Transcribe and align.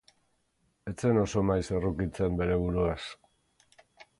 Ez 0.91 0.93
zen 1.03 1.19
oso 1.25 1.43
maiz 1.49 1.67
errukitzen 1.81 2.41
bere 2.43 2.59
buruaz. 2.65 3.01